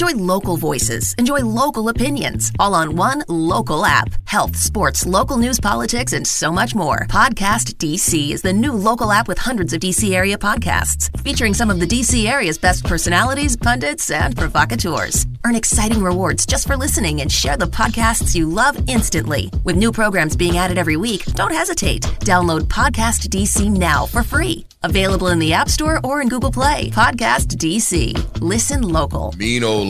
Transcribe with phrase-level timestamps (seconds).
[0.00, 4.08] Enjoy local voices, enjoy local opinions, all on one local app.
[4.24, 7.00] Health, sports, local news, politics, and so much more.
[7.10, 11.68] Podcast DC is the new local app with hundreds of DC area podcasts, featuring some
[11.68, 15.26] of the DC area's best personalities, pundits, and provocateurs.
[15.44, 19.50] Earn exciting rewards just for listening and share the podcasts you love instantly.
[19.64, 22.02] With new programs being added every week, don't hesitate.
[22.20, 24.64] Download Podcast DC now for free.
[24.82, 26.88] Available in the App Store or in Google Play.
[26.90, 28.40] Podcast DC.
[28.40, 29.34] Listen local.
[29.36, 29.89] Mino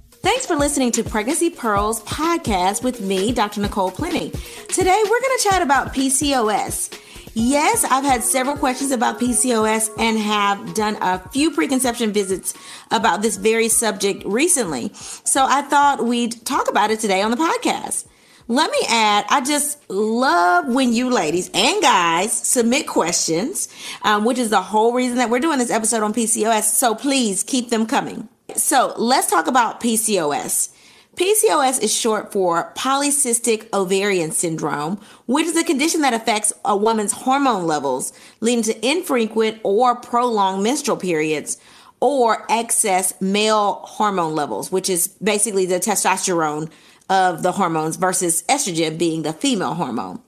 [0.21, 3.59] Thanks for listening to Pregnancy Pearls podcast with me, Dr.
[3.59, 4.29] Nicole Plenty.
[4.67, 6.95] Today, we're going to chat about PCOS.
[7.33, 12.53] Yes, I've had several questions about PCOS and have done a few preconception visits
[12.91, 14.91] about this very subject recently.
[14.93, 18.05] So I thought we'd talk about it today on the podcast.
[18.47, 23.69] Let me add, I just love when you ladies and guys submit questions,
[24.03, 26.63] um, which is the whole reason that we're doing this episode on PCOS.
[26.63, 28.29] So please keep them coming.
[28.57, 30.69] So let's talk about PCOS.
[31.15, 37.11] PCOS is short for polycystic ovarian syndrome, which is a condition that affects a woman's
[37.11, 41.57] hormone levels, leading to infrequent or prolonged menstrual periods
[41.99, 46.71] or excess male hormone levels, which is basically the testosterone
[47.09, 50.21] of the hormones versus estrogen being the female hormone.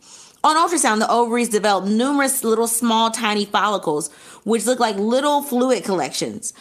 [0.44, 4.12] On ultrasound, the ovaries develop numerous little small tiny follicles,
[4.44, 6.54] which look like little fluid collections.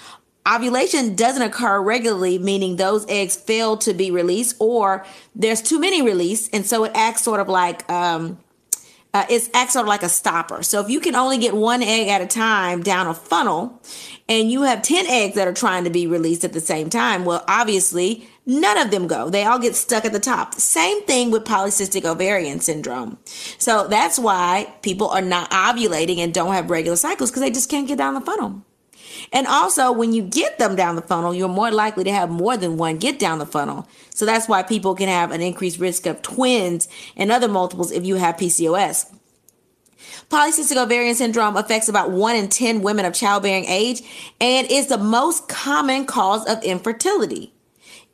[0.48, 5.04] Ovulation doesn't occur regularly, meaning those eggs fail to be released or
[5.36, 6.50] there's too many released.
[6.52, 8.38] And so it acts sort of like, um,
[9.14, 10.64] uh, it acts sort of like a stopper.
[10.64, 13.80] So if you can only get one egg at a time down a funnel
[14.28, 17.24] and you have 10 eggs that are trying to be released at the same time,
[17.24, 19.30] well, obviously none of them go.
[19.30, 20.54] They all get stuck at the top.
[20.54, 23.18] Same thing with polycystic ovarian syndrome.
[23.58, 27.70] So that's why people are not ovulating and don't have regular cycles because they just
[27.70, 28.64] can't get down the funnel.
[29.32, 32.56] And also, when you get them down the funnel, you're more likely to have more
[32.56, 33.88] than one get down the funnel.
[34.10, 38.04] So that's why people can have an increased risk of twins and other multiples if
[38.04, 39.10] you have PCOS.
[40.28, 44.02] Polycystic ovarian syndrome affects about 1 in 10 women of childbearing age
[44.40, 47.52] and is the most common cause of infertility.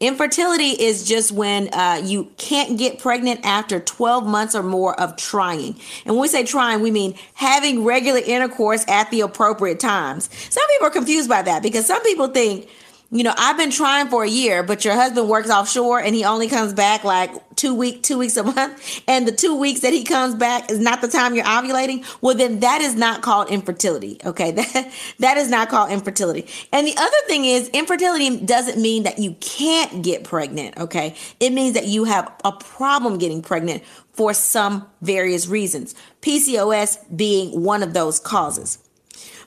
[0.00, 5.16] Infertility is just when uh, you can't get pregnant after 12 months or more of
[5.16, 5.74] trying.
[6.04, 10.30] And when we say trying, we mean having regular intercourse at the appropriate times.
[10.50, 12.68] Some people are confused by that because some people think
[13.10, 16.24] you know, I've been trying for a year, but your husband works offshore and he
[16.24, 19.94] only comes back like two week, two weeks a month, and the two weeks that
[19.94, 22.04] he comes back is not the time you're ovulating.
[22.20, 24.18] Well, then that is not called infertility.
[24.26, 26.46] Okay, that that is not called infertility.
[26.70, 30.76] And the other thing is, infertility doesn't mean that you can't get pregnant.
[30.76, 35.94] Okay, it means that you have a problem getting pregnant for some various reasons.
[36.20, 38.78] PCOS being one of those causes.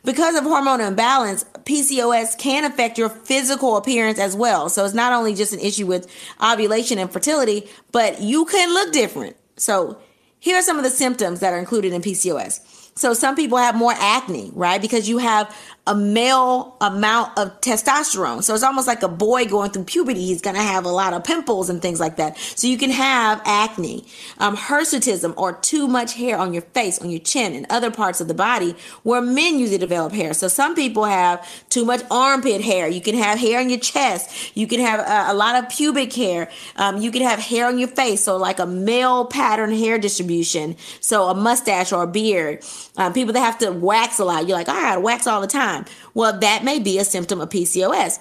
[0.04, 4.70] Because of hormonal imbalance, PCOS can affect your physical appearance as well.
[4.70, 6.12] So it's not only just an issue with
[6.42, 9.36] ovulation and fertility, but you can look different.
[9.58, 10.00] So
[10.40, 12.60] here are some of the symptoms that are included in PCOS.
[12.98, 14.82] So some people have more acne, right?
[14.82, 15.56] Because you have
[15.88, 18.44] a male amount of testosterone.
[18.44, 20.24] So it's almost like a boy going through puberty.
[20.24, 22.38] He's going to have a lot of pimples and things like that.
[22.38, 24.06] So you can have acne,
[24.38, 28.22] um, hirsutism, or too much hair on your face, on your chin, and other parts
[28.22, 30.36] of the body where men usually develop hair.
[30.36, 32.88] So some people have too much armpit hair.
[32.88, 34.56] You can have hair on your chest.
[34.56, 36.52] You can have a, a lot of pubic hair.
[36.76, 38.24] Um, you can have hair on your face.
[38.24, 40.76] So like a male pattern hair distribution.
[41.00, 42.64] So a mustache or a beard.
[42.98, 44.48] Um, people that have to wax a lot.
[44.48, 45.71] You're like, I gotta wax all the time.
[46.14, 48.20] Well, that may be a symptom of PCOS.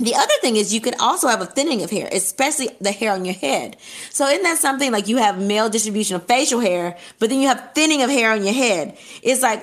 [0.00, 3.12] The other thing is you could also have a thinning of hair, especially the hair
[3.12, 3.76] on your head.
[4.10, 7.48] So isn't that something like you have male distribution of facial hair, but then you
[7.48, 8.96] have thinning of hair on your head?
[9.24, 9.60] It's like,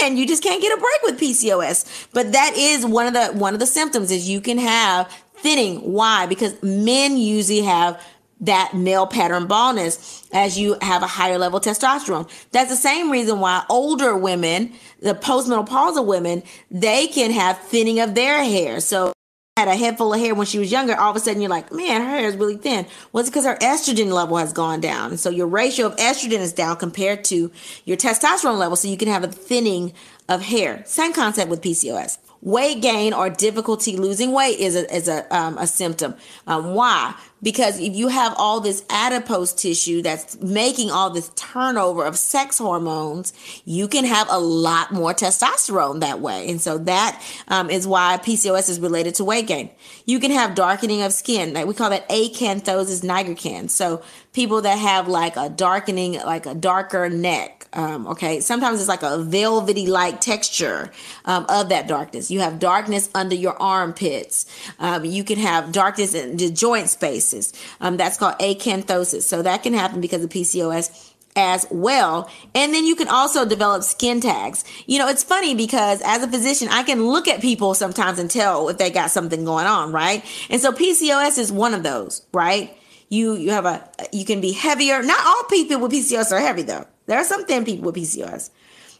[0.00, 2.08] man, you just can't get a break with PCOS.
[2.14, 5.80] But that is one of the one of the symptoms is you can have thinning.
[5.92, 6.24] Why?
[6.24, 8.02] Because men usually have
[8.44, 12.28] that male pattern baldness as you have a higher level testosterone.
[12.52, 18.14] That's the same reason why older women, the postmenopausal women, they can have thinning of
[18.14, 18.80] their hair.
[18.80, 19.12] So
[19.56, 21.48] had a head full of hair when she was younger, all of a sudden you're
[21.48, 22.86] like, man, her hair is really thin.
[23.12, 25.16] Well, it's because her estrogen level has gone down.
[25.16, 27.52] So your ratio of estrogen is down compared to
[27.84, 28.74] your testosterone level.
[28.74, 29.92] So you can have a thinning
[30.28, 30.82] of hair.
[30.86, 32.18] Same concept with PCOS.
[32.44, 36.14] Weight gain or difficulty losing weight is a, is a, um, a symptom.
[36.46, 37.14] Um, why?
[37.42, 42.58] Because if you have all this adipose tissue that's making all this turnover of sex
[42.58, 43.32] hormones,
[43.64, 46.48] you can have a lot more testosterone that way.
[46.48, 49.70] And so that um, is why PCOS is related to weight gain.
[50.06, 51.54] You can have darkening of skin.
[51.54, 53.70] Like we call that acanthosis nigricans.
[53.70, 54.02] So
[54.32, 57.53] people that have like a darkening, like a darker neck.
[57.74, 58.40] Um, okay.
[58.40, 60.92] Sometimes it's like a velvety like texture
[61.24, 62.30] um, of that darkness.
[62.30, 64.46] You have darkness under your armpits.
[64.78, 67.52] Um, you can have darkness in the joint spaces.
[67.80, 69.22] Um, that's called acanthosis.
[69.22, 72.30] So that can happen because of PCOS as well.
[72.54, 74.64] And then you can also develop skin tags.
[74.86, 78.30] You know, it's funny because as a physician, I can look at people sometimes and
[78.30, 80.24] tell if they got something going on, right?
[80.48, 82.76] And so PCOS is one of those, right?
[83.08, 85.02] You you have a you can be heavier.
[85.02, 86.86] Not all people with PCOS are heavy though.
[87.06, 88.50] There are some thin people with PCOS.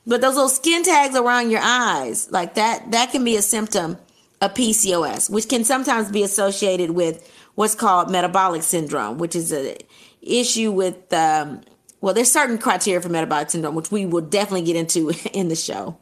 [0.06, 3.96] But those little skin tags around your eyes, like that, that can be a symptom
[4.40, 9.78] of PCOS, which can sometimes be associated with what's called metabolic syndrome, which is a
[10.20, 11.62] issue with um,
[12.04, 15.56] well, there's certain criteria for metabolic syndrome, which we will definitely get into in the
[15.56, 15.96] show.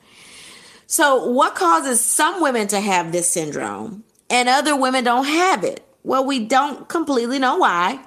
[0.88, 5.87] So, what causes some women to have this syndrome and other women don't have it?
[6.02, 8.04] Well, we don't completely know why,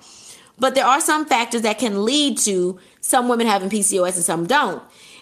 [0.59, 4.48] but there are some factors that can lead to some women having PCOS and some
[4.48, 4.81] don't.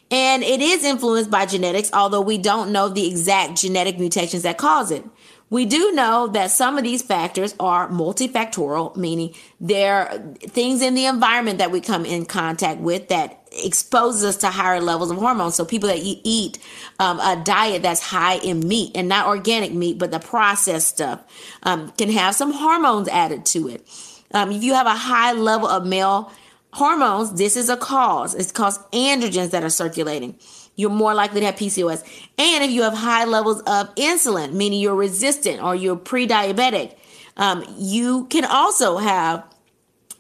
[0.10, 4.58] And it is influenced by genetics, although we don't know the exact genetic mutations that
[4.58, 5.04] cause it.
[5.50, 10.96] We do know that some of these factors are multifactorial, meaning there are things in
[10.96, 15.18] the environment that we come in contact with that exposes us to higher levels of
[15.18, 15.56] hormones.
[15.56, 16.58] So people that eat
[17.00, 21.22] um, a diet that's high in meat and not organic meat, but the processed stuff
[21.62, 23.88] um, can have some hormones added to it.
[24.34, 26.32] Um, if you have a high level of male
[26.74, 28.34] hormones, this is a cause.
[28.36, 30.38] It's called androgens that are circulating.
[30.76, 32.04] You're more likely to have PCOS.
[32.38, 36.96] And if you have high levels of insulin, meaning you're resistant or you're pre diabetic,
[37.38, 39.44] um, you can also have,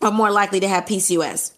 [0.01, 1.53] are more likely to have PCOS.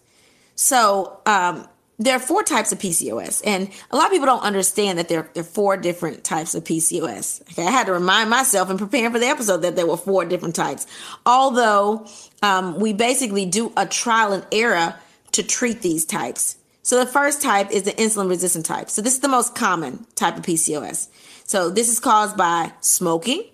[0.54, 4.98] So, um, there are four types of PCOS, and a lot of people don't understand
[4.98, 7.42] that there, there are four different types of PCOS.
[7.52, 10.24] Okay, I had to remind myself in preparing for the episode that there were four
[10.26, 10.86] different types.
[11.24, 12.06] Although
[12.42, 14.94] um, we basically do a trial and error
[15.32, 16.56] to treat these types.
[16.82, 18.90] So the first type is the insulin resistant type.
[18.90, 21.08] So this is the most common type of PCOS.
[21.44, 23.44] So this is caused by smoking,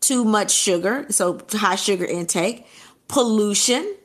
[0.00, 2.66] too much sugar, so high sugar intake,
[3.08, 3.96] pollution,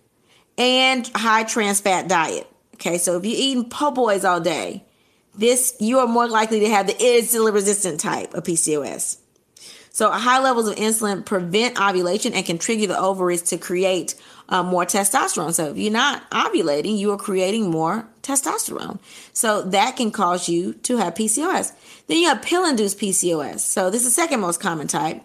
[0.57, 2.48] and high trans fat diet.
[2.79, 4.85] Okay, so if you're eating po' boys all day,
[5.35, 9.17] this you are more likely to have the insulin resistant type of PCOS.
[9.91, 14.15] So high levels of insulin prevent ovulation and can trigger the ovaries to create
[14.47, 15.53] uh, more testosterone.
[15.53, 18.99] So if you're not ovulating, you are creating more testosterone.
[19.33, 21.73] So that can cause you to have PCOS.
[22.07, 23.59] Then you have pill-induced PCOS.
[23.59, 25.21] So this is the second most common type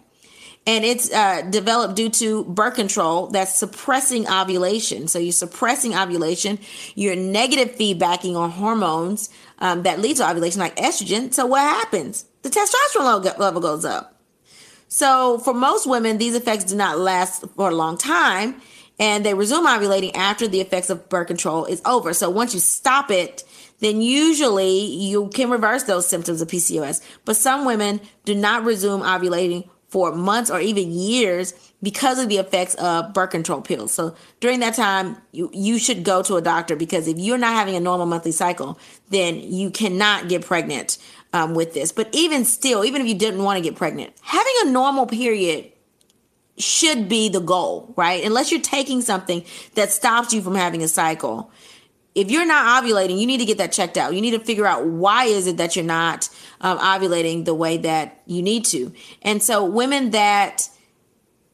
[0.67, 5.07] and it's uh, developed due to birth control that's suppressing ovulation.
[5.07, 6.59] So you're suppressing ovulation,
[6.95, 9.29] you're negative feedbacking on hormones
[9.59, 11.33] um, that lead to ovulation, like estrogen.
[11.33, 12.25] So what happens?
[12.41, 14.19] The testosterone level goes up.
[14.87, 18.61] So for most women, these effects do not last for a long time,
[18.99, 22.13] and they resume ovulating after the effects of birth control is over.
[22.13, 23.43] So once you stop it,
[23.79, 27.01] then usually you can reverse those symptoms of PCOS.
[27.25, 32.35] But some women do not resume ovulating for months or even years because of the
[32.35, 33.93] effects of birth control pills.
[33.93, 37.53] So during that time, you, you should go to a doctor because if you're not
[37.53, 38.77] having a normal monthly cycle,
[39.09, 40.97] then you cannot get pregnant
[41.31, 41.93] um, with this.
[41.93, 45.71] But even still, even if you didn't want to get pregnant, having a normal period
[46.57, 48.21] should be the goal, right?
[48.21, 51.53] Unless you're taking something that stops you from having a cycle.
[52.15, 54.15] If you're not ovulating, you need to get that checked out.
[54.15, 56.29] You need to figure out why is it that you're not
[56.61, 58.93] um, ovulating the way that you need to.
[59.21, 60.69] And so women that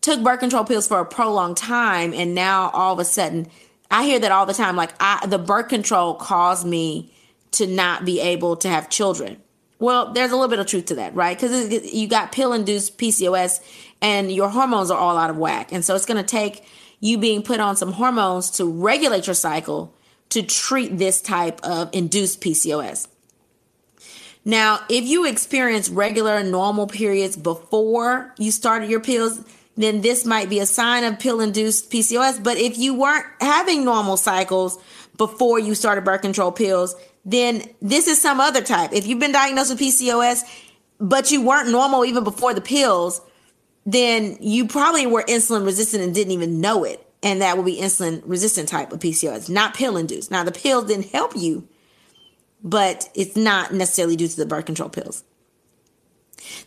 [0.01, 3.47] took birth control pills for a prolonged time and now all of a sudden
[3.89, 7.13] I hear that all the time like I the birth control caused me
[7.51, 9.41] to not be able to have children.
[9.77, 11.37] Well, there's a little bit of truth to that, right?
[11.37, 13.59] Cuz you got pill induced PCOS
[14.01, 15.71] and your hormones are all out of whack.
[15.71, 16.63] And so it's going to take
[16.99, 19.93] you being put on some hormones to regulate your cycle
[20.31, 23.07] to treat this type of induced PCOS.
[24.43, 29.39] Now, if you experience regular normal periods before you started your pills,
[29.77, 32.43] then this might be a sign of pill induced PCOS.
[32.43, 34.79] But if you weren't having normal cycles
[35.17, 38.93] before you started birth control pills, then this is some other type.
[38.93, 40.41] If you've been diagnosed with PCOS,
[40.99, 43.21] but you weren't normal even before the pills,
[43.85, 47.05] then you probably were insulin resistant and didn't even know it.
[47.23, 50.31] And that will be insulin resistant type of PCOS, not pill induced.
[50.31, 51.67] Now, the pills didn't help you
[52.63, 55.23] but it's not necessarily due to the birth control pills.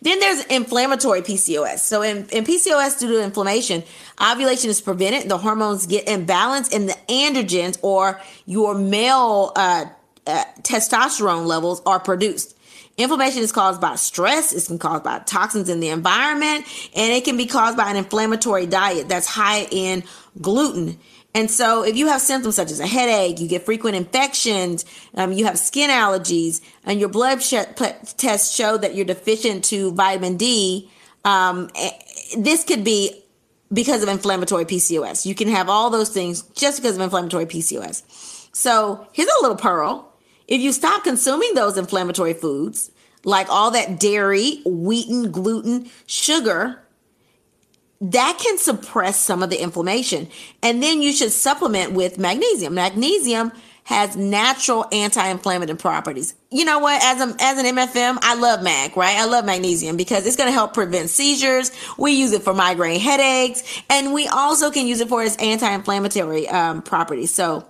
[0.02, 1.78] Then there's inflammatory PCOS.
[1.80, 3.82] So in, in PCOS due to inflammation,
[4.23, 9.87] ovulation is prevented, the hormones get imbalanced, and the androgens or your male uh,
[10.26, 12.56] uh, testosterone levels are produced.
[12.96, 17.25] Inflammation is caused by stress, it can caused by toxins in the environment, and it
[17.25, 20.04] can be caused by an inflammatory diet that's high in
[20.41, 20.99] gluten.
[21.35, 25.33] And so, if you have symptoms such as a headache, you get frequent infections, um,
[25.33, 27.55] you have skin allergies, and your blood sh-
[28.17, 30.88] tests show that you're deficient to vitamin D,
[31.25, 31.91] um, eh,
[32.38, 33.25] this could be
[33.73, 35.26] because of inflammatory PCOS.
[35.26, 38.03] You can have all those things just because of inflammatory PCOS.
[38.53, 40.12] So, here's a little pearl.
[40.47, 42.93] If you stop consuming those inflammatory foods,
[43.25, 46.84] like all that dairy, wheaten, gluten, sugar,
[48.11, 50.28] that can suppress some of the inflammation.
[50.62, 52.75] And then you should supplement with magnesium.
[52.75, 53.50] Magnesium
[53.84, 56.34] has natural anti-inflammatory properties.
[56.50, 57.02] You know what?
[57.02, 59.16] As a, as an MFM, I love mag, right?
[59.16, 61.70] I love magnesium because it's going to help prevent seizures.
[61.99, 66.49] We use it for migraine headaches, and we also can use it for its anti-inflammatory
[66.49, 67.30] um, properties.
[67.30, 67.66] So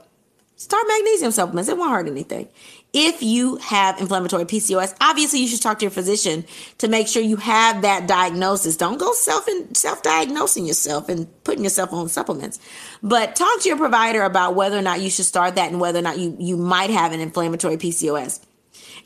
[0.56, 1.68] start magnesium supplements.
[1.68, 2.48] It won't hurt anything
[2.94, 6.44] if you have inflammatory PCOS, obviously you should talk to your physician
[6.78, 8.76] to make sure you have that diagnosis.
[8.76, 12.60] Don't go self self diagnosing yourself and putting yourself on supplements.
[13.02, 15.98] But talk to your provider about whether or not you should start that and whether
[15.98, 18.40] or not you, you might have an inflammatory PCOS.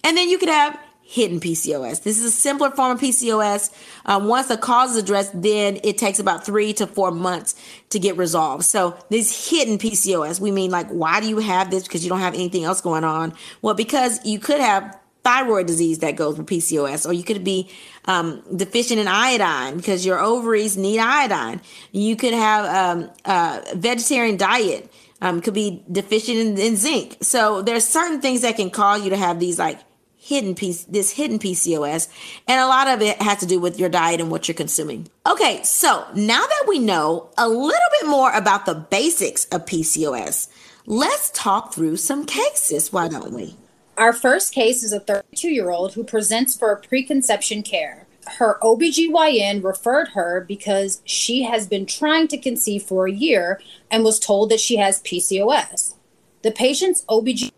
[0.05, 0.79] And then you could have
[1.11, 2.03] hidden PCOS.
[2.03, 3.71] This is a simpler form of PCOS.
[4.05, 7.55] Um, once the cause is addressed, then it takes about three to four months
[7.89, 8.65] to get resolved.
[8.65, 11.85] So this hidden PCOS, we mean like, why do you have this?
[11.85, 13.33] Because you don't have anything else going on.
[13.63, 17.71] Well, because you could have thyroid disease that goes with PCOS, or you could be
[18.05, 21.63] um, deficient in iodine because your ovaries need iodine.
[21.91, 24.93] You could have um, a vegetarian diet.
[25.21, 27.17] Um, could be deficient in, in zinc.
[27.23, 29.81] So there's certain things that can cause you to have these like
[30.29, 32.09] hidden piece this hidden PCOS
[32.47, 35.09] and a lot of it has to do with your diet and what you're consuming.
[35.27, 40.49] Okay, so now that we know a little bit more about the basics of PCOS,
[40.85, 43.57] let's talk through some cases, why don't we?
[43.97, 48.07] Our first case is a 32-year-old who presents for preconception care.
[48.39, 54.05] Her OBGYN referred her because she has been trying to conceive for a year and
[54.05, 55.95] was told that she has PCOS.
[56.43, 57.51] The patient's OBGYN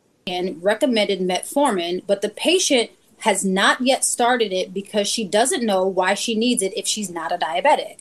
[0.63, 6.15] recommended metformin, but the patient has not yet started it because she doesn't know why
[6.15, 7.99] she needs it if she's not a diabetic.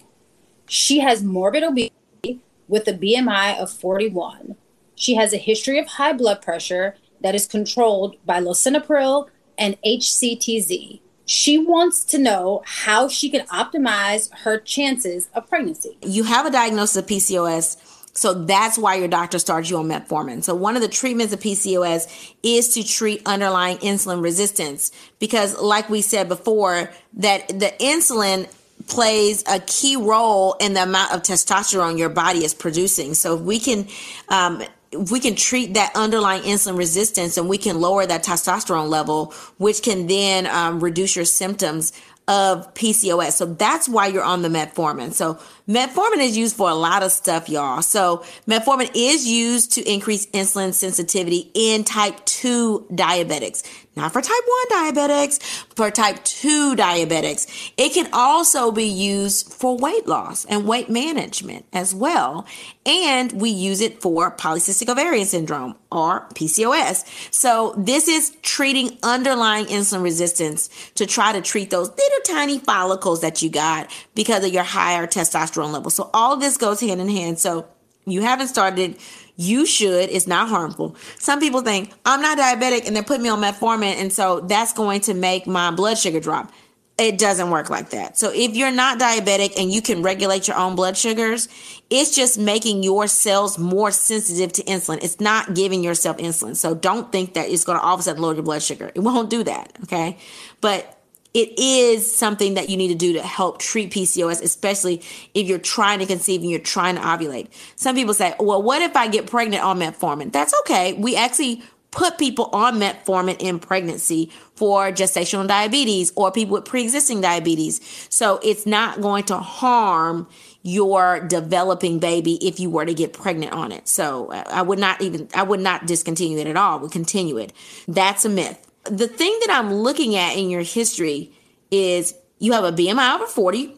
[0.65, 4.55] She has morbid obesity with a BMI of 41.
[4.95, 11.01] She has a history of high blood pressure that is controlled by lisinopril and HCTZ.
[11.25, 15.97] She wants to know how she can optimize her chances of pregnancy.
[16.01, 17.77] You have a diagnosis of PCOS
[18.13, 20.43] so that's why your doctor starts you on metformin.
[20.43, 25.89] So one of the treatments of PCOS is to treat underlying insulin resistance because like
[25.89, 28.49] we said before that the insulin
[28.87, 33.13] plays a key role in the amount of testosterone your body is producing.
[33.13, 33.87] So if we can
[34.29, 38.89] um, if we can treat that underlying insulin resistance and we can lower that testosterone
[38.89, 41.93] level, which can then um, reduce your symptoms
[42.29, 43.31] of PCOS.
[43.31, 45.13] So that's why you're on the metformin.
[45.13, 47.81] So metformin is used for a lot of stuff, y'all.
[47.81, 53.63] So metformin is used to increase insulin sensitivity in type 2 diabetics
[53.99, 55.41] not for type 1 diabetics,
[55.75, 57.71] for type 2 diabetics.
[57.77, 62.47] It can also be used for weight loss and weight management as well.
[62.85, 67.05] And we use it for polycystic ovarian syndrome or PCOS.
[67.33, 73.21] So this is treating underlying insulin resistance to try to treat those little tiny follicles
[73.21, 75.91] that you got because of your higher testosterone level.
[75.91, 77.39] So all this goes hand in hand.
[77.39, 77.67] So
[78.05, 78.97] you haven't started
[79.39, 80.09] you should.
[80.09, 80.97] It's not harmful.
[81.17, 84.73] Some people think I'm not diabetic and they put me on metformin, and so that's
[84.73, 86.51] going to make my blood sugar drop.
[86.97, 88.17] It doesn't work like that.
[88.17, 91.47] So if you're not diabetic and you can regulate your own blood sugars,
[91.89, 95.01] it's just making your cells more sensitive to insulin.
[95.01, 96.57] It's not giving yourself insulin.
[96.57, 98.91] So don't think that it's going to all of a sudden lower your blood sugar.
[98.93, 99.77] It won't do that.
[99.83, 100.17] Okay.
[100.59, 100.98] But
[101.33, 105.01] it is something that you need to do to help treat PCOS, especially
[105.33, 107.49] if you're trying to conceive and you're trying to ovulate.
[107.75, 110.31] Some people say, well, what if I get pregnant on metformin?
[110.31, 110.93] That's okay.
[110.93, 117.21] We actually put people on metformin in pregnancy for gestational diabetes or people with pre-existing
[117.21, 117.79] diabetes.
[118.09, 120.27] So it's not going to harm
[120.61, 123.87] your developing baby if you were to get pregnant on it.
[123.87, 126.79] So uh, I would not even I would not discontinue it at all.
[126.79, 127.53] We continue it.
[127.87, 131.33] That's a myth the thing that I'm looking at in your history
[131.71, 133.75] is you have a BMI over 40.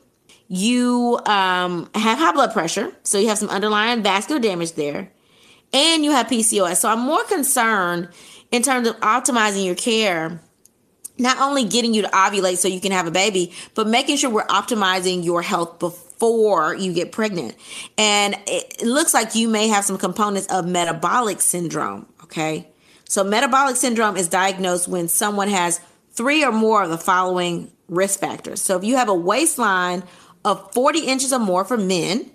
[0.48, 5.12] You um, have high blood pressure, so you have some underlying vascular damage there,
[5.72, 6.78] and you have PCOS.
[6.78, 8.10] So I'm more concerned
[8.52, 10.42] in terms of optimizing your care
[11.18, 14.30] not only getting you to ovulate so you can have a baby, but making sure
[14.30, 17.56] we're optimizing your health before you get pregnant.
[17.98, 22.71] And it looks like you may have some components of metabolic syndrome, okay?
[23.12, 25.82] So, metabolic syndrome is diagnosed when someone has
[26.14, 28.62] three or more of the following risk factors.
[28.62, 30.04] So, if you have a waistline
[30.46, 32.32] of 40 inches or more for men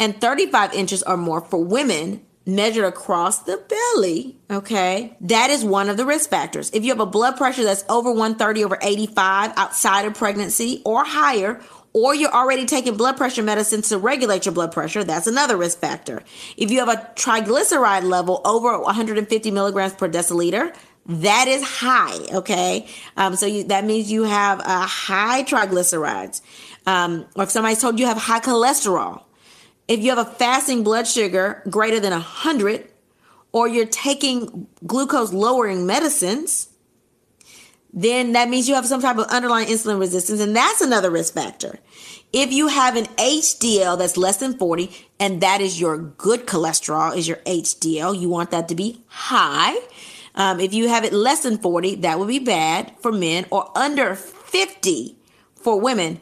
[0.00, 5.90] and 35 inches or more for women, measured across the belly, okay, that is one
[5.90, 6.70] of the risk factors.
[6.72, 11.04] If you have a blood pressure that's over 130 over 85 outside of pregnancy or
[11.04, 11.60] higher,
[11.94, 15.78] or you're already taking blood pressure medicines to regulate your blood pressure, that's another risk
[15.78, 16.22] factor.
[16.56, 20.74] If you have a triglyceride level over 150 milligrams per deciliter,
[21.06, 22.88] that is high, okay?
[23.16, 26.40] Um, so you, that means you have a high triglycerides.
[26.86, 29.22] Um, or if somebody told you have high cholesterol,
[29.86, 32.88] if you have a fasting blood sugar greater than 100,
[33.52, 36.70] or you're taking glucose lowering medicines,
[37.92, 41.34] then that means you have some type of underlying insulin resistance, and that's another risk
[41.34, 41.78] factor.
[42.36, 47.16] If you have an HDL that's less than 40, and that is your good cholesterol,
[47.16, 49.78] is your HDL, you want that to be high.
[50.34, 53.70] Um, if you have it less than 40, that would be bad for men, or
[53.78, 55.16] under 50
[55.54, 56.20] for women.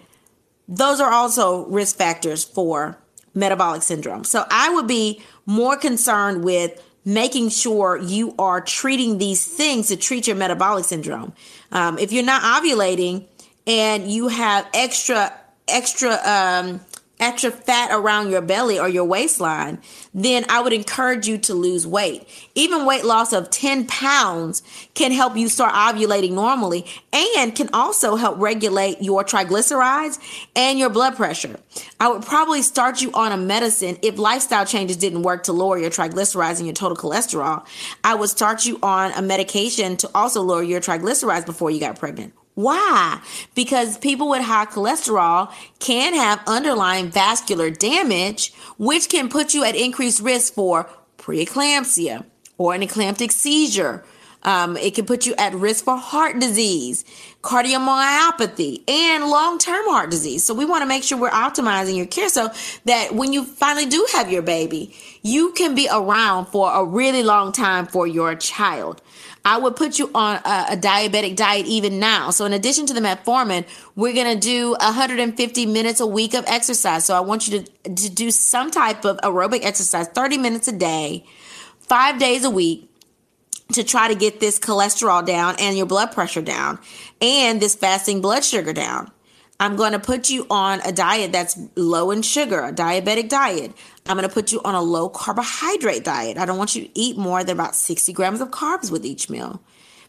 [0.69, 2.99] Those are also risk factors for
[3.33, 4.25] metabolic syndrome.
[4.25, 9.97] So I would be more concerned with making sure you are treating these things to
[9.97, 11.33] treat your metabolic syndrome.
[11.71, 13.29] Um, if you're not ovulating
[13.67, 15.33] and you have extra
[15.69, 16.81] extra um,
[17.23, 19.81] extra fat around your belly or your waistline,
[20.13, 22.27] then I would encourage you to lose weight.
[22.57, 24.63] Even weight loss of 10 pounds
[24.95, 30.19] can help you start ovulating normally and can also help regulate your triglycerides
[30.57, 31.57] and your blood pressure.
[32.01, 35.79] I would probably start you on a medicine if lifestyle changes didn't work to lower
[35.79, 37.65] your triglycerides and your total cholesterol.
[38.03, 41.99] I would start you on a medication to also lower your triglycerides before you got
[41.99, 42.35] pregnant.
[42.55, 43.21] Why?
[43.55, 49.75] Because people with high cholesterol can have underlying vascular damage, which can put you at
[49.75, 52.25] increased risk for preeclampsia
[52.59, 54.05] or an eclamptic seizure.
[54.45, 57.05] Um, it can put you at risk for heart disease,
[57.43, 60.45] cardiomyopathy, and long term heart disease.
[60.45, 62.51] So, we want to make sure we're optimizing your care so
[62.85, 67.23] that when you finally do have your baby, you can be around for a really
[67.23, 69.01] long time for your child.
[69.45, 72.31] I would put you on a, a, diabetic diet even now.
[72.31, 76.45] So, in addition to the metformin, we're going to do 150 minutes a week of
[76.47, 77.05] exercise.
[77.05, 80.73] So, I want you to, to do some type of aerobic exercise 30 minutes a
[80.73, 81.25] day,
[81.81, 82.89] five days a week
[83.73, 86.79] to try to get this cholesterol down and your blood pressure down
[87.21, 89.11] and this fasting blood sugar down.
[89.59, 93.73] I'm going to put you on a diet that's low in sugar, a diabetic diet.
[94.07, 96.37] I'm going to put you on a low carbohydrate diet.
[96.37, 99.31] I don't want you to eat more than about 60 grams of carbs with each
[99.31, 99.63] meal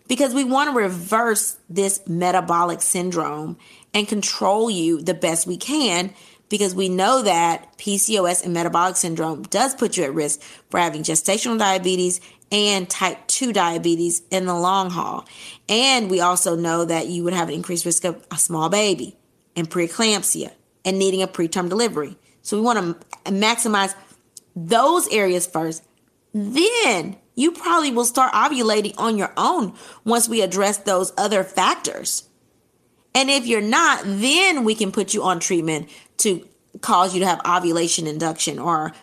[0.08, 3.58] because we want to reverse this metabolic syndrome
[3.94, 6.14] and control you the best we can
[6.50, 11.04] because we know that PCOS and metabolic syndrome does put you at risk for having
[11.04, 12.20] gestational diabetes
[12.52, 15.26] and type 2 diabetes in the long haul.
[15.68, 19.18] And we also know that you would have an increased risk of a small baby
[19.56, 20.52] and preeclampsia
[20.86, 22.18] and needing a preterm delivery.
[22.44, 23.96] So we want to maximize
[24.56, 25.84] those areas first.
[26.34, 32.30] Then you probably will start ovulating on your own once we address those other factors.
[33.16, 36.48] And if you're not, then we can put you on treatment to
[36.82, 38.94] cause you to have ovulation induction or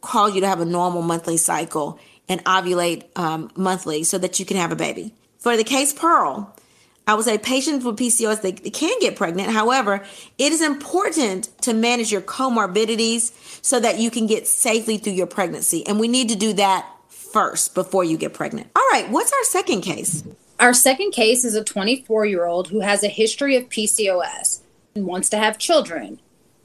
[0.00, 4.46] cause you to have a normal monthly cycle and ovulate um, monthly so that you
[4.46, 5.14] can have a baby.
[5.38, 6.55] For the case Pearl,
[7.06, 9.50] I would say patients with PCOS they, they can get pregnant.
[9.50, 10.04] However,
[10.38, 13.32] it is important to manage your comorbidities
[13.64, 15.86] so that you can get safely through your pregnancy.
[15.86, 18.70] And we need to do that first before you get pregnant.
[18.74, 20.24] All right, what's our second case?
[20.58, 24.60] Our second case is a 24 year old who has a history of PCOS
[24.94, 26.18] and wants to have children.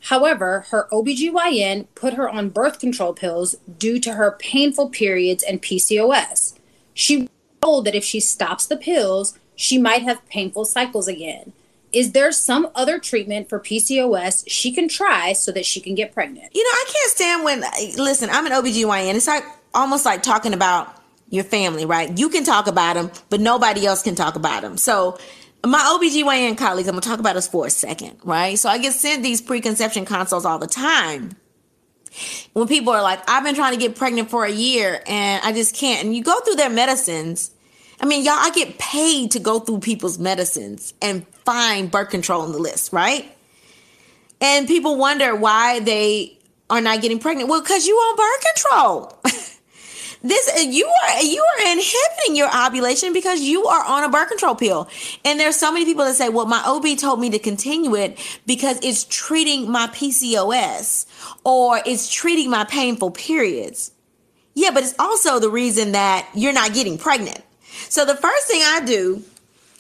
[0.06, 5.62] However, her OBGYN put her on birth control pills due to her painful periods and
[5.62, 6.58] PCOS.
[6.96, 7.30] She
[7.62, 11.54] told that if she stops the pills, she might have painful cycles again.
[11.94, 16.14] Is there some other treatment for PCOS she can try so that she can get
[16.14, 16.56] pregnant?
[16.56, 17.64] You know, I can't stand when,
[18.04, 19.14] listen, I'm an OBGYN.
[19.14, 19.44] It's like
[19.74, 20.96] almost like talking about
[21.30, 22.18] your family, right?
[22.18, 24.78] You can talk about them, but nobody else can talk about them.
[24.78, 25.20] So,
[25.64, 28.58] my OBGYN colleagues, I'm to talk about us for a second, right?
[28.58, 31.36] So, I get sent these preconception consults all the time.
[32.54, 35.54] When people are like, I've been trying to get pregnant for a year and I
[35.54, 36.04] just can't.
[36.04, 37.52] And you go through their medicines
[38.02, 42.42] I mean, y'all, I get paid to go through people's medicines and find birth control
[42.42, 43.32] on the list, right?
[44.42, 47.48] And people wonder why they are not getting pregnant.
[47.48, 49.18] Well, because you on birth control.
[50.24, 54.30] This uh, you are you are inhibiting your ovulation because you are on a birth
[54.30, 54.88] control pill.
[55.26, 58.20] And there's so many people that say, "Well, my OB told me to continue it
[58.46, 61.08] because it's treating my PCOS
[61.44, 63.92] or it's treating my painful periods."
[64.54, 67.42] Yeah, but it's also the reason that you're not getting pregnant.
[67.90, 69.24] So the first thing I do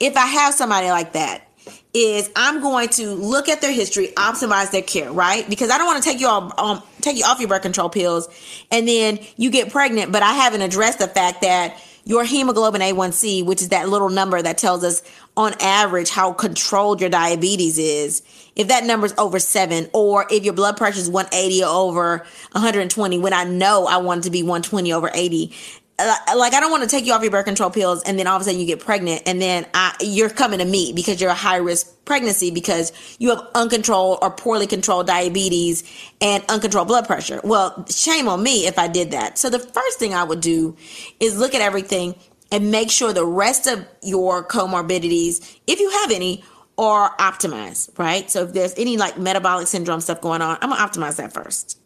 [0.01, 1.47] if I have somebody like that
[1.93, 5.47] is I'm going to look at their history, optimize their care, right?
[5.47, 7.89] Because I don't want to take you off, um, take you off your birth control
[7.89, 8.27] pills,
[8.71, 13.45] and then you get pregnant, but I haven't addressed the fact that your hemoglobin A1C,
[13.45, 15.03] which is that little number that tells us
[15.37, 18.23] on average how controlled your diabetes is,
[18.55, 22.17] if that number is over seven, or if your blood pressure is 180 or over
[22.53, 26.53] 120, when I know I want it to be 120 over 80, uh, Uh, like
[26.53, 28.41] I don't want to take you off your birth control pills and then all of
[28.41, 31.35] a sudden you get pregnant and then I, you're coming to me because you're a
[31.35, 35.83] high risk pregnancy because you have uncontrolled or poorly controlled diabetes
[36.19, 37.39] and uncontrolled blood pressure.
[37.43, 39.37] Well, shame on me if I did that.
[39.37, 40.75] So the first thing I would do
[41.19, 42.15] is look at everything
[42.51, 46.43] and make sure the rest of your comorbidities, if you have any,
[46.77, 48.29] are optimized, right?
[48.29, 51.79] So if there's any like metabolic syndrome stuff going on, I'm gonna optimize that first.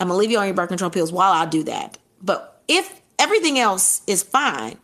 [0.00, 1.98] I'm gonna leave you on your birth control pills while I do that.
[2.22, 4.76] But if everything else is fine,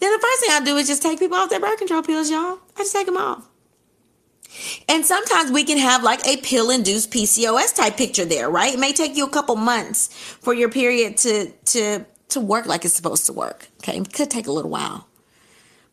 [0.00, 2.30] then the first thing I do is just take people off their birth control pills,
[2.30, 2.58] y'all.
[2.76, 3.48] I just take them off.
[4.88, 8.74] And sometimes we can have like a pill induced PCOS type picture there, right?
[8.74, 10.08] It may take you a couple months
[10.40, 13.68] for your period to to to work like it's supposed to work.
[13.78, 13.98] Okay.
[13.98, 15.08] It could take a little while.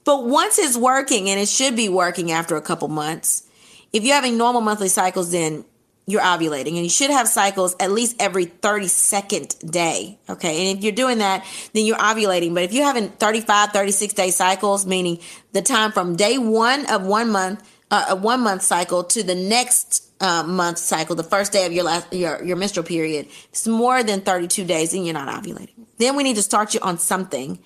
[0.03, 3.43] But once it's working and it should be working after a couple months,
[3.91, 5.65] if you're having normal monthly cycles, then
[6.05, 10.69] you're ovulating and you should have cycles at least every 32nd day okay?
[10.69, 12.53] And if you're doing that then you're ovulating.
[12.53, 15.19] But if you're having 35 36 day cycles meaning
[15.51, 19.35] the time from day one of one month uh, a one month cycle to the
[19.35, 23.67] next uh, month cycle the first day of your last your, your menstrual period it's
[23.67, 25.85] more than 32 days and you're not ovulating.
[25.97, 27.59] Then we need to start you on something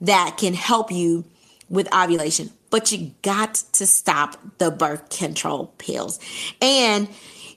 [0.00, 1.24] that can help you
[1.68, 2.50] with ovulation.
[2.70, 6.18] But you got to stop the birth control pills.
[6.60, 7.08] And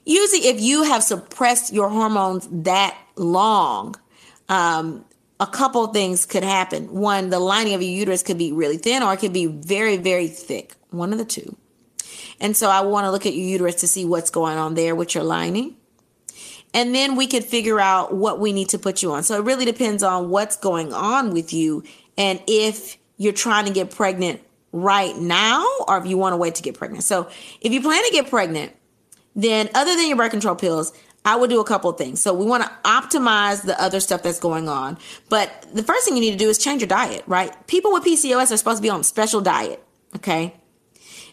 [0.08, 3.94] usually if you have suppressed your hormones that long,
[4.48, 5.04] um,
[5.38, 6.92] a couple things could happen.
[6.92, 9.98] One, the lining of your uterus could be really thin or it could be very,
[9.98, 10.74] very thick.
[10.90, 11.56] One of the two.
[12.40, 14.96] And so I want to look at your uterus to see what's going on there
[14.96, 15.76] with your lining.
[16.72, 19.22] And then we could figure out what we need to put you on.
[19.22, 21.84] So it really depends on what's going on with you
[22.16, 24.40] and if you're trying to get pregnant
[24.72, 27.04] right now or if you want to wait to get pregnant.
[27.04, 27.28] So
[27.60, 28.72] if you plan to get pregnant,
[29.38, 30.92] then other than your birth control pills,
[31.24, 32.20] I would do a couple of things.
[32.20, 34.98] So we want to optimize the other stuff that's going on.
[35.28, 37.54] But the first thing you need to do is change your diet, right?
[37.68, 39.82] People with PCOS are supposed to be on a special diet,
[40.16, 40.54] okay?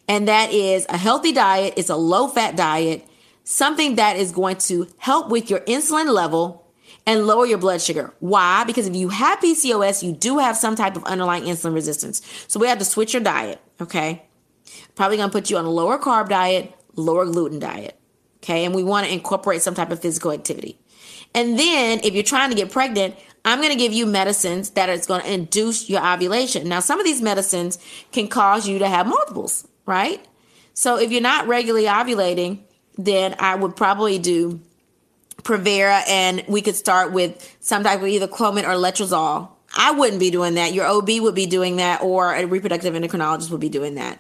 [0.08, 3.08] And that is a healthy diet, it's a low fat diet,
[3.44, 6.64] something that is going to help with your insulin level
[7.08, 8.14] and lower your blood sugar.
[8.20, 8.66] Why?
[8.66, 12.22] Because if you have PCOS, you do have some type of underlying insulin resistance.
[12.48, 14.24] So we have to switch your diet, okay?
[14.94, 18.00] Probably gonna put you on a lower carb diet, lower gluten diet.
[18.38, 18.66] Okay.
[18.66, 20.78] And we want to incorporate some type of physical activity.
[21.34, 24.90] And then if you're trying to get pregnant, I'm going to give you medicines that
[24.90, 26.68] is going to induce your ovulation.
[26.68, 27.78] Now, some of these medicines
[28.12, 30.26] can cause you to have multiples, right?
[30.74, 32.60] So if you're not regularly ovulating,
[32.98, 34.62] then I would probably do
[35.44, 39.50] Provera and we could start with some type of either Clomid or Letrozole.
[39.78, 40.74] I wouldn't be doing that.
[40.74, 44.20] Your OB would be doing that or a reproductive endocrinologist would be doing that.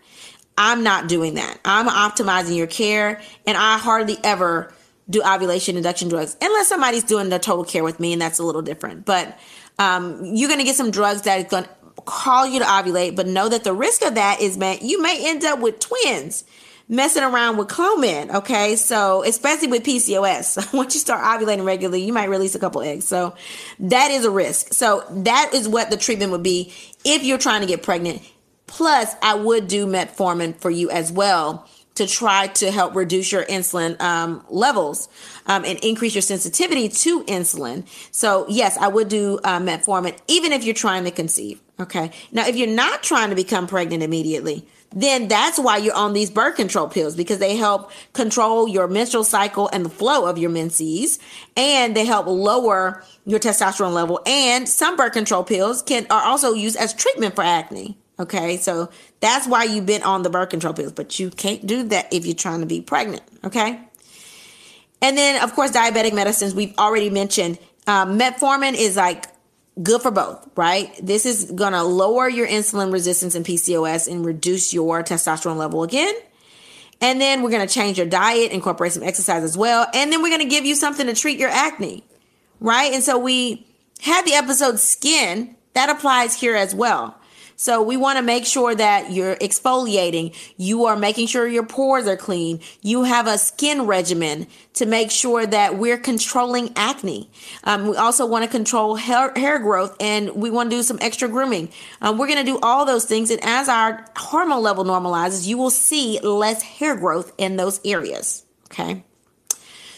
[0.57, 1.59] I'm not doing that.
[1.65, 4.73] I'm optimizing your care, and I hardly ever
[5.09, 8.43] do ovulation induction drugs unless somebody's doing the total care with me, and that's a
[8.43, 9.05] little different.
[9.05, 9.37] But
[9.77, 11.69] um, you're going to get some drugs that going to
[12.05, 15.29] call you to ovulate, but know that the risk of that is, man, you may
[15.29, 16.43] end up with twins
[16.87, 18.33] messing around with Clomid.
[18.33, 18.75] Okay.
[18.75, 23.07] So, especially with PCOS, once you start ovulating regularly, you might release a couple eggs.
[23.07, 23.35] So,
[23.79, 24.73] that is a risk.
[24.73, 28.21] So, that is what the treatment would be if you're trying to get pregnant.
[28.67, 33.43] Plus, I would do metformin for you as well to try to help reduce your
[33.45, 35.07] insulin um, levels
[35.45, 37.87] um, and increase your sensitivity to insulin.
[38.11, 41.61] So, yes, I would do uh, metformin even if you're trying to conceive.
[41.79, 42.11] Okay.
[42.31, 46.31] Now, if you're not trying to become pregnant immediately, then that's why you're on these
[46.31, 50.49] birth control pills because they help control your menstrual cycle and the flow of your
[50.49, 51.19] menses
[51.57, 56.53] and they help lower your testosterone level and some birth control pills can are also
[56.53, 60.73] used as treatment for acne Okay, so that's why you've been on the birth control
[60.73, 63.23] pills, but you can't do that if you're trying to be pregnant.
[63.43, 63.79] Okay,
[65.01, 67.59] and then of course diabetic medicines we've already mentioned.
[67.87, 69.25] Um, metformin is like
[69.81, 70.91] good for both, right?
[71.01, 76.15] This is gonna lower your insulin resistance and PCOS and reduce your testosterone level again.
[77.01, 80.31] And then we're gonna change your diet, incorporate some exercise as well, and then we're
[80.31, 82.05] gonna give you something to treat your acne,
[82.61, 82.93] right?
[82.93, 83.67] And so we
[83.99, 87.19] had the episode skin, that applies here as well.
[87.55, 90.35] So we want to make sure that you're exfoliating.
[90.57, 92.59] You are making sure your pores are clean.
[92.81, 97.29] You have a skin regimen to make sure that we're controlling acne.
[97.63, 100.97] Um, we also want to control hair, hair, growth and we want to do some
[101.01, 101.69] extra grooming.
[102.01, 103.31] Um, we're going to do all those things.
[103.31, 108.43] And as our hormone level normalizes, you will see less hair growth in those areas.
[108.65, 109.03] Okay.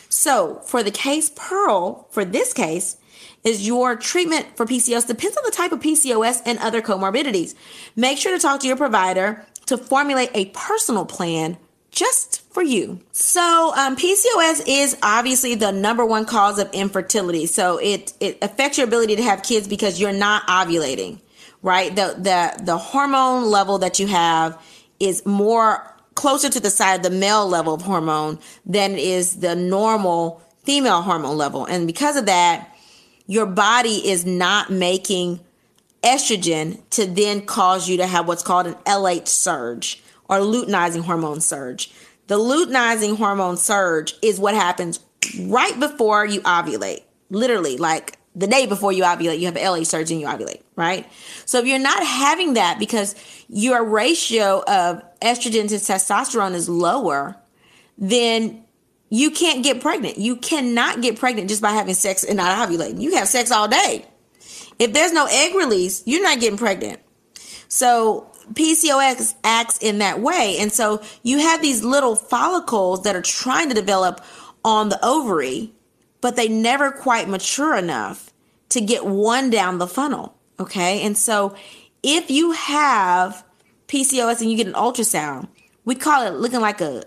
[0.10, 2.98] So for the case Pearl, for this case,
[3.48, 7.56] is your treatment for PCOS depends on the type of PCOS and other comorbidities.
[7.96, 11.58] Make sure to talk to your provider to formulate a personal plan
[11.90, 13.00] just for you.
[13.14, 17.46] So, um, PCOS is obviously the number one cause of infertility.
[17.46, 21.22] So it it affects your ability to have kids because you're not ovulating,
[21.62, 21.96] right?
[21.96, 24.62] The the the hormone level that you have
[25.00, 29.56] is more closer to the side of the male level of hormone than is the
[29.56, 32.74] normal female hormone level, and because of that
[33.28, 35.42] your body is not making
[36.04, 41.42] estrogen to then cause you to have what's called an LH surge or luteinizing hormone
[41.42, 41.92] surge.
[42.28, 45.00] The luteinizing hormone surge is what happens
[45.42, 47.04] right before you ovulate.
[47.30, 50.62] Literally, like the day before you ovulate, you have an LH surge and you ovulate,
[50.76, 51.10] right?
[51.46, 53.16] So if you're not having that because
[53.50, 57.36] your ratio of estrogen to testosterone is lower,
[57.98, 58.64] then
[59.10, 60.18] you can't get pregnant.
[60.18, 63.02] You cannot get pregnant just by having sex and not ovulating.
[63.02, 64.06] You have sex all day.
[64.80, 67.00] If there's no egg release, you're not getting pregnant.
[67.68, 70.58] So PCOS acts in that way.
[70.60, 74.24] And so you have these little follicles that are trying to develop
[74.64, 75.74] on the ovary,
[76.22, 78.32] but they never quite mature enough
[78.70, 80.36] to get one down the funnel.
[80.60, 81.02] Okay.
[81.04, 81.56] And so
[82.04, 83.44] if you have
[83.88, 85.48] PCOS and you get an ultrasound,
[85.86, 87.04] we call it looking like a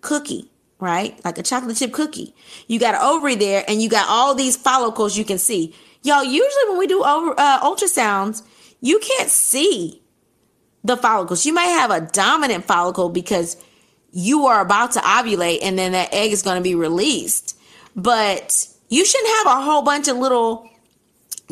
[0.00, 0.50] cookie
[0.84, 1.22] right?
[1.24, 2.34] Like a chocolate chip cookie.
[2.68, 5.74] You got an ovary there and you got all these follicles you can see.
[6.02, 8.42] Y'all, usually when we do over, uh, ultrasounds,
[8.80, 10.02] you can't see
[10.84, 11.46] the follicles.
[11.46, 13.56] You might have a dominant follicle because
[14.12, 17.58] you are about to ovulate and then that egg is going to be released.
[17.96, 20.68] But you shouldn't have a whole bunch of little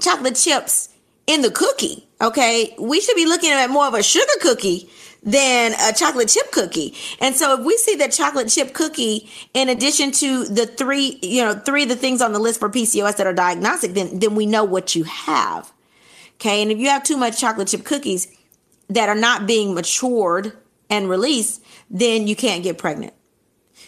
[0.01, 0.91] chocolate chips
[1.27, 2.07] in the cookie.
[2.21, 2.75] Okay.
[2.79, 4.91] We should be looking at more of a sugar cookie
[5.23, 6.95] than a chocolate chip cookie.
[7.21, 11.43] And so if we see that chocolate chip cookie, in addition to the three, you
[11.43, 14.35] know, three of the things on the list for PCOS that are diagnostic, then, then
[14.35, 15.73] we know what you have.
[16.35, 16.63] Okay.
[16.63, 18.27] And if you have too much chocolate chip cookies
[18.89, 20.57] that are not being matured
[20.91, 23.15] and released, then you can't get pregnant.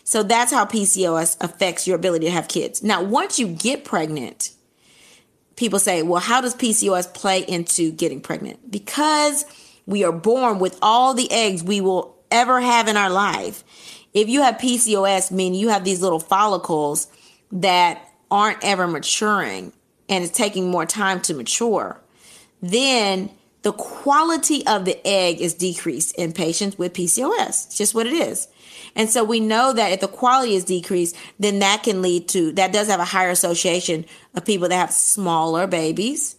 [0.05, 2.83] So that's how PCOS affects your ability to have kids.
[2.83, 4.51] Now, once you get pregnant,
[5.57, 8.70] people say, well, how does PCOS play into getting pregnant?
[8.70, 9.47] Because
[9.87, 13.64] we are born with all the eggs we will ever have in our life.
[14.12, 17.09] If you have PCOS, meaning you have these little follicles
[17.53, 19.73] that aren't ever maturing
[20.09, 22.01] and it's taking more time to mature,
[22.62, 23.31] then
[23.62, 27.66] the quality of the egg is decreased in patients with PCOS.
[27.66, 28.49] It's just what it is.
[28.94, 32.53] And so we know that if the quality is decreased, then that can lead to,
[32.53, 36.37] that does have a higher association of people that have smaller babies,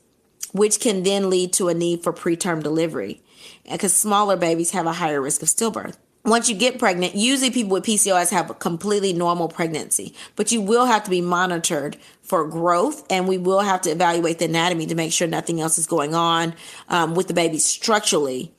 [0.53, 3.21] which can then lead to a need for preterm delivery
[3.69, 5.97] because smaller babies have a higher risk of stillbirth.
[6.25, 10.59] Once you get pregnant, usually people with PCOS have a completely normal pregnancy, but you
[10.59, 14.87] will have to be monitored for growth and we will have to evaluate the anatomy
[14.87, 16.55] to make sure nothing else is going on
[16.89, 18.51] um, with the baby structurally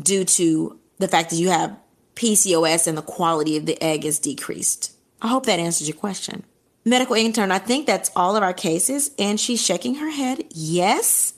[0.00, 1.76] due to the fact that you have
[2.14, 4.92] PCOS and the quality of the egg is decreased.
[5.20, 6.44] I hope that answers your question.
[6.84, 9.10] Medical intern, I think that's all of our cases.
[9.18, 10.44] And she's shaking her head.
[10.50, 11.34] Yes.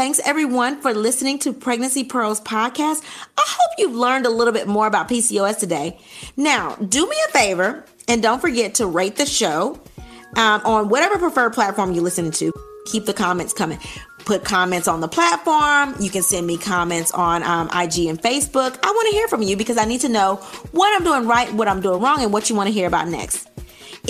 [0.00, 3.04] Thanks everyone for listening to Pregnancy Pearls podcast.
[3.36, 6.00] I hope you've learned a little bit more about PCOS today.
[6.38, 9.78] Now, do me a favor and don't forget to rate the show
[10.36, 12.50] um, on whatever preferred platform you're listening to.
[12.86, 13.78] Keep the comments coming.
[14.24, 15.94] Put comments on the platform.
[16.00, 18.78] You can send me comments on um, IG and Facebook.
[18.82, 20.36] I want to hear from you because I need to know
[20.72, 23.06] what I'm doing right, what I'm doing wrong, and what you want to hear about
[23.08, 23.50] next.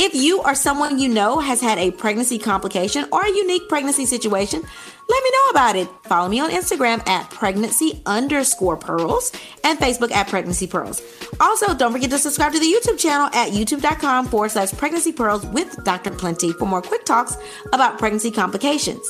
[0.02, 4.06] If you or someone you know has had a pregnancy complication or a unique pregnancy
[4.06, 5.90] situation, let me know about it.
[6.04, 9.30] Follow me on Instagram at pregnancy underscore pearls
[9.62, 11.02] and Facebook at pregnancy pearls.
[11.38, 15.44] Also, don't forget to subscribe to the YouTube channel at youtube.com forward slash pregnancy pearls
[15.44, 16.12] with Dr.
[16.12, 17.36] Plenty for more quick talks
[17.74, 19.06] about pregnancy complications.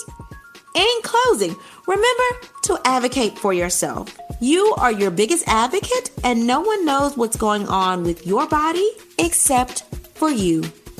[0.74, 1.54] In closing,
[1.86, 4.18] remember to advocate for yourself.
[4.40, 8.90] You are your biggest advocate, and no one knows what's going on with your body
[9.20, 9.84] except
[10.20, 10.62] for you.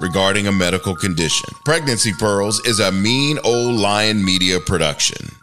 [0.00, 1.54] regarding a medical condition.
[1.64, 5.39] Pregnancy Pearls is a mean old lion media production.